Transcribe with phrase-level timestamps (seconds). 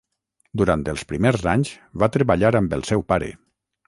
[0.59, 1.73] Durant els primers anys
[2.05, 3.29] va treballar amb el seu pare.